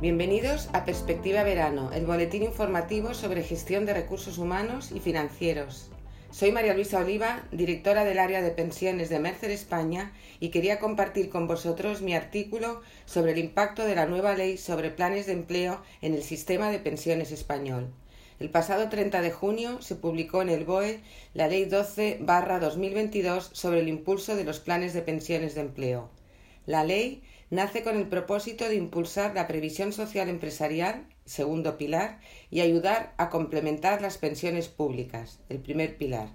[0.00, 5.90] Bienvenidos a Perspectiva Verano, el boletín informativo sobre gestión de recursos humanos y financieros.
[6.30, 11.30] Soy María Luisa Oliva, directora del área de pensiones de Mercer España, y quería compartir
[11.30, 15.82] con vosotros mi artículo sobre el impacto de la nueva ley sobre planes de empleo
[16.00, 17.92] en el sistema de pensiones español.
[18.38, 21.00] El pasado 30 de junio se publicó en el BOE
[21.34, 26.08] la Ley 12-2022 sobre el impulso de los planes de pensiones de empleo.
[26.68, 32.60] La ley nace con el propósito de impulsar la previsión social empresarial, segundo pilar, y
[32.60, 36.28] ayudar a complementar las pensiones públicas, el primer pilar.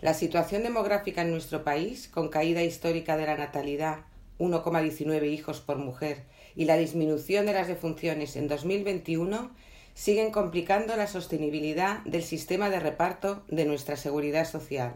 [0.00, 4.06] La situación demográfica en nuestro país, con caída histórica de la natalidad,
[4.38, 6.22] 1,19 hijos por mujer,
[6.56, 9.50] y la disminución de las defunciones en 2021,
[9.92, 14.94] siguen complicando la sostenibilidad del sistema de reparto de nuestra seguridad social.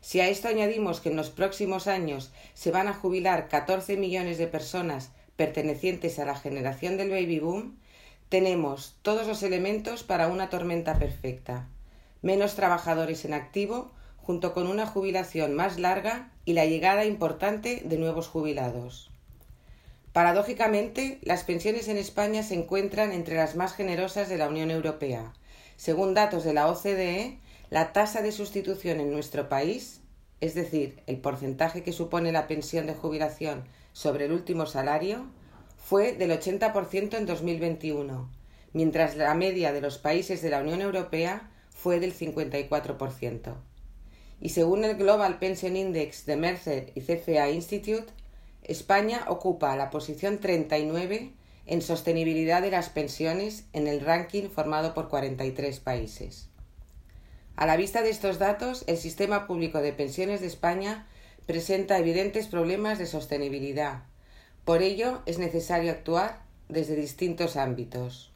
[0.00, 4.38] Si a esto añadimos que en los próximos años se van a jubilar 14 millones
[4.38, 7.78] de personas pertenecientes a la generación del baby boom,
[8.28, 11.68] tenemos todos los elementos para una tormenta perfecta.
[12.22, 17.96] Menos trabajadores en activo, junto con una jubilación más larga y la llegada importante de
[17.96, 19.10] nuevos jubilados.
[20.12, 25.32] Paradójicamente, las pensiones en España se encuentran entre las más generosas de la Unión Europea.
[25.76, 27.38] Según datos de la OCDE,
[27.70, 30.00] la tasa de sustitución en nuestro país,
[30.40, 35.26] es decir, el porcentaje que supone la pensión de jubilación sobre el último salario,
[35.76, 38.30] fue del 80% en 2021,
[38.72, 43.54] mientras la media de los países de la Unión Europea fue del 54%.
[44.40, 48.12] Y según el Global Pension Index de Mercer y CFA Institute,
[48.62, 51.32] España ocupa la posición 39
[51.66, 56.48] en sostenibilidad de las pensiones en el ranking formado por 43 países.
[57.58, 61.08] A la vista de estos datos, el sistema público de pensiones de España
[61.44, 64.04] presenta evidentes problemas de sostenibilidad.
[64.64, 68.30] Por ello, es necesario actuar desde distintos ámbitos.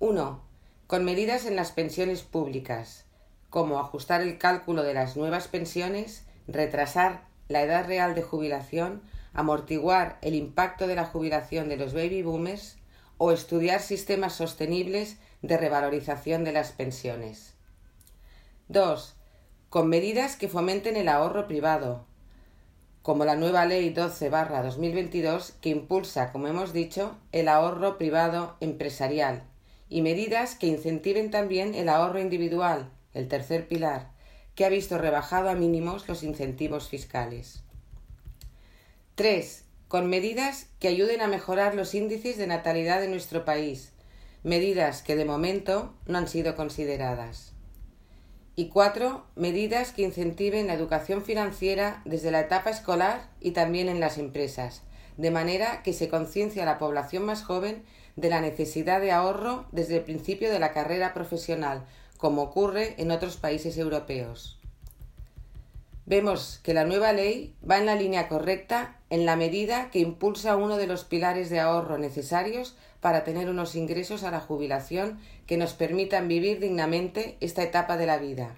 [0.00, 0.42] 1.
[0.88, 3.04] Con medidas en las pensiones públicas,
[3.48, 9.02] como ajustar el cálculo de las nuevas pensiones, retrasar la edad real de jubilación,
[9.34, 12.76] amortiguar el impacto de la jubilación de los baby boomers
[13.18, 17.54] o estudiar sistemas sostenibles de revalorización de las pensiones.
[18.72, 19.14] 2.
[19.68, 22.06] Con medidas que fomenten el ahorro privado,
[23.02, 29.42] como la nueva Ley 12-2022 que impulsa, como hemos dicho, el ahorro privado empresarial
[29.90, 34.10] y medidas que incentiven también el ahorro individual, el tercer pilar,
[34.54, 37.62] que ha visto rebajado a mínimos los incentivos fiscales.
[39.16, 39.64] 3.
[39.88, 43.92] Con medidas que ayuden a mejorar los índices de natalidad de nuestro país,
[44.42, 47.51] medidas que de momento no han sido consideradas.
[48.54, 53.98] Y cuatro, medidas que incentiven la educación financiera desde la etapa escolar y también en
[53.98, 54.82] las empresas,
[55.16, 57.82] de manera que se conciencia a la población más joven
[58.16, 61.86] de la necesidad de ahorro desde el principio de la carrera profesional,
[62.18, 64.58] como ocurre en otros países europeos.
[66.04, 70.56] Vemos que la nueva ley va en la línea correcta en la medida que impulsa
[70.56, 75.56] uno de los pilares de ahorro necesarios para tener unos ingresos a la jubilación que
[75.56, 78.54] nos permitan vivir dignamente esta etapa de la vida,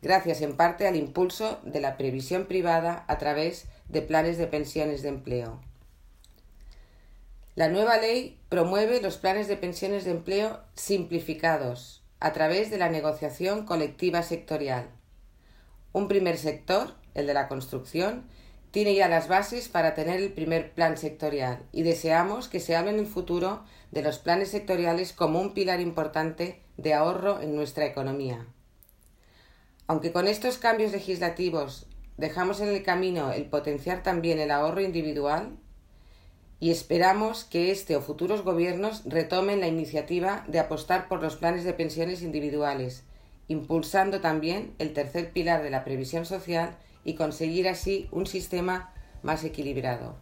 [0.00, 5.02] gracias en parte al impulso de la previsión privada a través de planes de pensiones
[5.02, 5.60] de empleo.
[7.56, 12.88] La nueva ley promueve los planes de pensiones de empleo simplificados a través de la
[12.88, 14.88] negociación colectiva sectorial.
[15.92, 18.24] Un primer sector, el de la construcción,
[18.74, 22.90] tiene ya las bases para tener el primer plan sectorial y deseamos que se hable
[22.90, 23.62] en el futuro
[23.92, 28.48] de los planes sectoriales como un pilar importante de ahorro en nuestra economía.
[29.86, 31.86] Aunque con estos cambios legislativos
[32.16, 35.56] dejamos en el camino el potenciar también el ahorro individual,
[36.58, 41.62] y esperamos que este o futuros gobiernos retomen la iniciativa de apostar por los planes
[41.62, 43.04] de pensiones individuales,
[43.46, 48.92] impulsando también el tercer pilar de la previsión social y conseguir así un sistema
[49.22, 50.16] más equilibrado.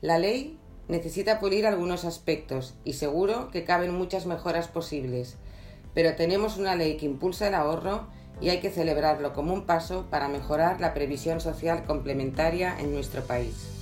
[0.00, 5.36] La ley necesita pulir algunos aspectos y seguro que caben muchas mejoras posibles,
[5.94, 8.08] pero tenemos una ley que impulsa el ahorro
[8.40, 13.22] y hay que celebrarlo como un paso para mejorar la previsión social complementaria en nuestro
[13.24, 13.79] país.